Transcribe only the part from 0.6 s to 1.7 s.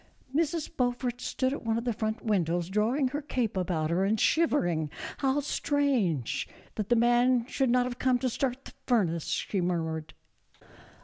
Beaufort stood at